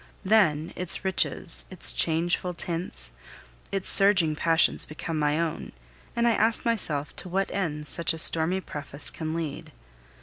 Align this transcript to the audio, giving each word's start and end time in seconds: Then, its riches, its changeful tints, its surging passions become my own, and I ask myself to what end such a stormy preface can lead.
Then, 0.25 0.73
its 0.75 1.05
riches, 1.05 1.67
its 1.69 1.93
changeful 1.93 2.55
tints, 2.55 3.11
its 3.71 3.87
surging 3.87 4.35
passions 4.35 4.83
become 4.83 5.19
my 5.19 5.39
own, 5.39 5.73
and 6.15 6.27
I 6.27 6.31
ask 6.31 6.65
myself 6.65 7.15
to 7.17 7.29
what 7.29 7.51
end 7.51 7.87
such 7.87 8.11
a 8.11 8.17
stormy 8.17 8.61
preface 8.61 9.11
can 9.11 9.35
lead. 9.35 9.71